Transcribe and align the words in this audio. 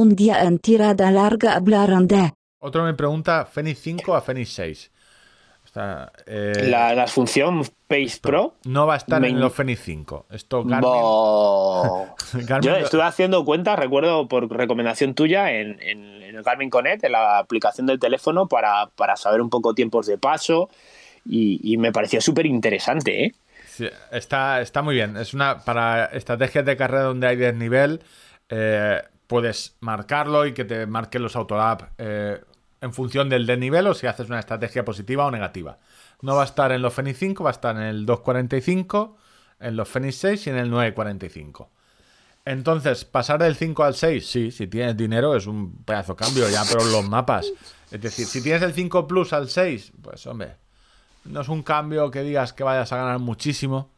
un 0.00 0.16
día 0.16 0.42
en 0.44 0.58
tirada 0.58 1.10
larga 1.10 1.54
hablaron 1.54 2.06
de 2.08 2.32
Otro 2.58 2.84
me 2.84 2.94
pregunta, 2.94 3.44
¿Fenix 3.44 3.78
5 3.80 4.14
a 4.14 4.20
Fenix 4.22 4.50
6? 4.54 4.90
Está, 5.64 6.10
eh, 6.26 6.66
La, 6.68 6.94
la 6.94 7.06
función 7.06 7.62
Pace 7.86 8.18
Pro. 8.20 8.54
no 8.64 8.86
va 8.86 8.94
a 8.94 8.96
estar 8.96 9.20
me- 9.20 9.28
en 9.28 9.38
los 9.40 9.52
Fenix 9.52 9.80
5. 9.84 10.26
Esto 10.30 10.64
Garmin, 10.64 10.90
Bo- 10.90 12.16
Garmin 12.32 12.60
Yo 12.70 12.76
estuve 12.76 13.02
haciendo 13.02 13.44
cuentas, 13.44 13.78
recuerdo 13.78 14.26
por 14.26 14.50
recomendación 14.50 15.14
tuya, 15.14 15.52
en, 15.52 15.80
en- 15.82 16.22
en 16.22 16.36
el 16.36 16.42
Garmin 16.42 16.70
Connect, 16.70 17.04
en 17.04 17.12
la 17.12 17.38
aplicación 17.38 17.86
del 17.86 17.98
teléfono, 17.98 18.48
para, 18.48 18.86
para 18.96 19.16
saber 19.16 19.40
un 19.40 19.50
poco 19.50 19.74
tiempos 19.74 20.06
de 20.06 20.18
paso. 20.18 20.70
Y, 21.24 21.60
y 21.62 21.76
me 21.76 21.92
pareció 21.92 22.20
súper 22.20 22.46
interesante, 22.46 23.24
¿eh? 23.26 23.32
Sí, 23.68 23.88
está, 24.10 24.60
está 24.60 24.82
muy 24.82 24.94
bien. 24.94 25.16
Es 25.16 25.34
una 25.34 25.60
para 25.64 26.06
estrategias 26.06 26.64
de 26.64 26.76
carrera 26.76 27.04
donde 27.04 27.26
hay 27.28 27.36
desnivel. 27.36 28.00
eh, 28.48 29.02
puedes 29.30 29.76
marcarlo 29.78 30.44
y 30.44 30.52
que 30.52 30.64
te 30.64 30.88
marque 30.88 31.20
los 31.20 31.36
autolab 31.36 31.90
eh, 31.98 32.42
en 32.80 32.92
función 32.92 33.28
del 33.28 33.46
desnivel 33.46 33.86
o 33.86 33.94
si 33.94 34.08
haces 34.08 34.28
una 34.28 34.40
estrategia 34.40 34.84
positiva 34.84 35.24
o 35.24 35.30
negativa. 35.30 35.78
No 36.20 36.34
va 36.34 36.42
a 36.42 36.46
estar 36.46 36.72
en 36.72 36.82
los 36.82 36.92
Fenix 36.92 37.20
5, 37.20 37.44
va 37.44 37.50
a 37.50 37.52
estar 37.52 37.76
en 37.76 37.82
el 37.82 38.06
245, 38.06 39.16
en 39.60 39.76
los 39.76 39.88
Fenix 39.88 40.16
6 40.16 40.46
y 40.48 40.50
en 40.50 40.56
el 40.56 40.70
945. 40.70 41.70
Entonces, 42.44 43.04
pasar 43.04 43.38
del 43.38 43.54
5 43.54 43.84
al 43.84 43.94
6, 43.94 44.28
sí, 44.28 44.50
si 44.50 44.66
tienes 44.66 44.96
dinero 44.96 45.36
es 45.36 45.46
un 45.46 45.84
pedazo 45.84 46.16
cambio 46.16 46.48
ya, 46.50 46.64
pero 46.68 46.84
los 46.84 47.08
mapas. 47.08 47.52
Es 47.88 48.00
decir, 48.00 48.26
si 48.26 48.42
tienes 48.42 48.62
el 48.62 48.72
5 48.72 49.06
Plus 49.06 49.32
al 49.32 49.48
6, 49.48 49.92
pues 50.02 50.26
hombre, 50.26 50.56
no 51.24 51.42
es 51.42 51.48
un 51.48 51.62
cambio 51.62 52.10
que 52.10 52.22
digas 52.22 52.52
que 52.52 52.64
vayas 52.64 52.92
a 52.92 52.96
ganar 52.96 53.20
muchísimo. 53.20 53.92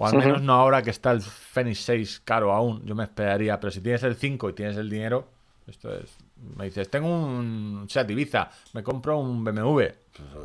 O 0.00 0.06
al 0.06 0.16
menos 0.16 0.42
no 0.42 0.52
ahora 0.54 0.80
que 0.80 0.90
está 0.90 1.10
el 1.10 1.20
Fenix 1.20 1.80
6 1.80 2.22
caro 2.24 2.52
aún. 2.52 2.86
Yo 2.86 2.94
me 2.94 3.02
esperaría. 3.02 3.58
Pero 3.58 3.72
si 3.72 3.80
tienes 3.80 4.04
el 4.04 4.14
5 4.14 4.50
y 4.50 4.52
tienes 4.52 4.76
el 4.76 4.88
dinero, 4.88 5.26
esto 5.66 5.92
es. 5.92 6.16
Me 6.56 6.66
dices, 6.66 6.88
tengo 6.88 7.08
un 7.08 7.84
Seat 7.88 8.08
Ibiza, 8.08 8.48
me 8.74 8.84
compro 8.84 9.18
un 9.18 9.42
BMW. 9.42 9.82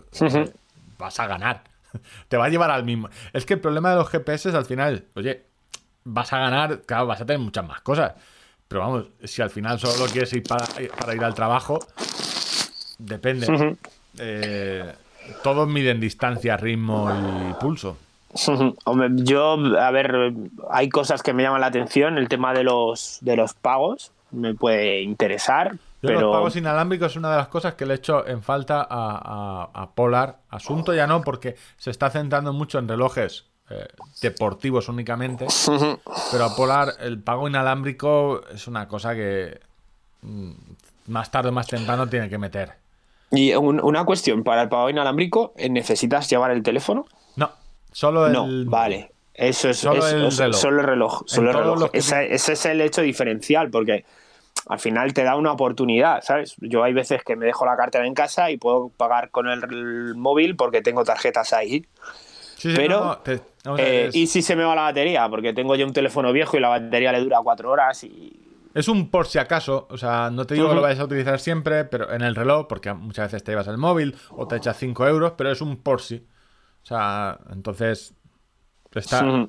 Pues, 0.10 0.34
Vas 0.98 1.20
a 1.20 1.28
ganar. 1.28 1.64
Te 2.28 2.36
va 2.36 2.45
a 2.45 2.50
llevar 2.50 2.72
al 2.72 2.84
mismo. 2.84 3.10
Es 3.32 3.45
que 3.45 3.54
el 3.54 3.60
problema 3.60 3.92
de 3.92 3.98
los 3.98 4.10
GPS 4.10 4.50
es 4.50 4.56
al 4.56 4.66
final, 4.66 5.06
oye, 5.14 5.45
vas 6.04 6.34
a 6.34 6.40
ganar, 6.40 6.82
claro, 6.82 7.06
vas 7.06 7.22
a 7.22 7.26
tener 7.26 7.40
muchas 7.40 7.66
más 7.67 7.82
cosas. 7.82 8.14
Pero 8.67 8.82
vamos, 8.82 9.06
si 9.23 9.44
al 9.44 9.52
final 9.52 9.80
solo 9.80 10.12
quieres 10.12 10.34
ir 10.34 10.42
para, 10.42 10.66
para 10.98 11.14
ir 11.14 11.23
al 11.23 11.36
trabajo, 11.36 11.78
depende. 12.98 13.78
Eh, 14.17 14.94
todos 15.44 15.67
miden 15.67 16.00
distancia, 16.00 16.58
ritmo 16.58 17.08
y 17.52 17.54
pulso. 17.62 17.98
Hombre, 18.86 19.09
yo, 19.23 19.53
a 19.80 19.92
ver, 19.92 20.34
hay 20.72 20.89
cosas 20.89 21.22
que 21.23 21.34
me 21.34 21.44
llaman 21.44 21.62
la 21.62 21.67
atención. 21.67 22.17
El 22.17 22.28
tema 22.28 22.53
de 22.53 22.64
los, 22.64 23.20
de 23.22 23.36
los 23.36 23.53
pagos 23.53 24.12
me 24.31 24.53
puede 24.56 25.02
interesar. 25.02 25.73
Yo 25.73 25.80
pero 26.09 26.22
los 26.22 26.31
pagos 26.34 26.56
inalámbricos 26.56 27.11
es 27.11 27.17
una 27.17 27.31
de 27.31 27.38
las 27.38 27.48
cosas 27.48 27.76
que 27.76 27.86
le 27.86 27.94
he 27.94 27.98
hecho 27.98 28.28
en 28.28 28.42
falta 28.44 28.81
a, 28.81 29.70
a- 29.73 29.84
a 29.84 29.92
Polar. 29.92 30.39
Asunto 30.50 30.94
ya 30.94 31.08
no, 31.08 31.22
porque 31.22 31.56
se 31.78 31.92
está 31.92 32.09
centrando 32.09 32.52
mucho 32.52 32.80
en 32.80 32.88
relojes 32.88 33.45
eh, 33.70 33.88
deportivos 34.22 34.89
únicamente. 34.89 35.45
Pero 36.31 36.44
a 36.45 36.56
Polar 36.56 36.89
el 37.00 37.22
pago 37.22 37.48
inalámbrico 37.48 38.42
es 38.54 38.67
una 38.67 38.88
cosa 38.89 39.14
que 39.16 39.61
mm, 40.23 40.52
más 41.08 41.31
tarde 41.31 41.50
o 41.50 41.52
más 41.54 41.67
temprano 41.67 42.08
tiene 42.09 42.28
que 42.30 42.38
meter. 42.38 42.73
Y 43.31 43.54
un- 43.56 43.80
una 43.81 44.04
cuestión, 44.04 44.44
para 44.44 44.64
el 44.64 44.70
pago 44.70 44.89
inalámbrico, 44.89 45.54
¿eh, 45.58 45.70
¿necesitas 45.70 46.30
llevar 46.30 46.52
el 46.52 46.64
teléfono? 46.64 47.06
No, 47.38 47.50
solo 47.94 48.27
el... 48.27 48.33
No, 48.33 48.47
vale. 48.69 49.11
Eso 49.33 49.69
es 49.69 49.77
Solo 49.77 50.05
es- 50.05 50.13
el 50.13 50.25
es- 50.27 50.38
reloj. 50.38 50.55
Solo 50.59 50.81
el 50.81 50.86
reloj. 50.88 51.22
Solo 51.25 51.49
el 51.49 51.53
todos 51.53 51.66
reloj. 51.66 51.80
los 51.81 51.91
que 51.91 51.97
Ese, 51.99 52.33
ese 52.33 52.53
es 52.53 52.66
el 52.67 52.81
hecho 52.81 53.02
diferencial, 53.02 53.69
porque 53.72 54.05
al 54.67 54.80
final 54.80 55.13
te 55.13 55.23
da 55.23 55.36
una 55.36 55.52
oportunidad, 55.53 56.21
¿sabes? 56.21 56.55
Yo 56.59 56.83
hay 56.83 56.94
veces 56.94 57.23
que 57.23 57.36
me 57.36 57.45
dejo 57.47 57.66
la 57.66 57.75
cartera 57.75 58.05
en 58.05 58.14
casa 58.14 58.52
y 58.52 58.58
puedo 58.58 58.89
pagar 58.89 59.31
con 59.31 59.47
el, 59.49 59.64
el 59.64 60.16
móvil 60.16 60.55
porque 60.55 60.81
tengo 60.81 61.03
tarjetas 61.03 61.52
ahí. 61.53 61.86
Sí, 62.58 62.69
sí, 62.69 62.73
pero, 62.75 62.99
no, 63.03 63.17
te- 63.17 63.42
Eh, 63.77 64.05
es- 64.09 64.15
y 64.15 64.27
si 64.27 64.42
se 64.42 64.55
me 64.55 64.64
va 64.64 64.76
la 64.76 64.83
batería, 64.83 65.27
porque 65.30 65.52
tengo 65.53 65.76
yo 65.76 65.86
un 65.86 65.93
teléfono 65.93 66.32
viejo 66.32 66.55
y 66.55 66.59
la 66.59 66.70
batería 66.70 67.11
le 67.11 67.20
dura 67.21 67.39
cuatro 67.43 67.71
horas 67.71 68.03
y 68.03 68.39
Es 68.76 68.87
un 68.87 69.09
por 69.09 69.26
si 69.27 69.37
acaso, 69.39 69.87
o 69.89 69.98
sea, 69.98 70.30
no 70.32 70.45
te 70.45 70.53
digo 70.55 70.70
que 70.70 70.76
lo 70.76 70.82
vayas 70.82 70.99
a 70.99 71.05
utilizar 71.05 71.39
siempre, 71.39 71.86
pero 71.86 72.11
en 72.14 72.21
el 72.21 72.36
reloj, 72.36 72.67
porque 72.67 72.93
muchas 72.93 73.26
veces 73.32 73.43
te 73.43 73.52
llevas 73.52 73.67
el 73.67 73.77
móvil 73.77 74.15
o 74.32 74.48
te 74.48 74.55
echas 74.58 74.77
5 74.77 75.08
euros, 75.08 75.33
pero 75.37 75.52
es 75.52 75.61
un 75.61 75.77
por 75.77 76.02
si. 76.02 76.26
O 76.83 76.86
sea, 76.86 77.39
entonces 77.52 78.14
está. 78.94 79.42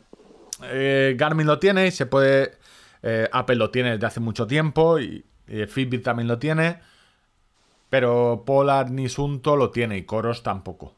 Eh, 0.63 1.15
Garmin 1.19 1.47
lo 1.47 1.59
tiene 1.59 1.87
y 1.89 1.91
se 1.91 2.07
puede. 2.07 2.59
eh, 3.03 3.29
Apple 3.33 3.57
lo 3.57 3.71
tiene 3.71 3.93
desde 3.93 4.07
hace 4.07 4.21
mucho 4.21 4.47
tiempo 4.47 4.99
y, 4.99 5.25
y 5.49 5.67
Fitbit 5.67 6.03
también 6.03 6.29
lo 6.29 6.39
tiene, 6.39 6.81
pero 7.91 8.45
Polar 8.47 8.91
ni 8.91 9.09
Sunto 9.09 9.57
lo 9.57 9.71
tiene 9.71 9.97
y 9.99 10.05
Coros 10.05 10.43
tampoco. 10.43 10.95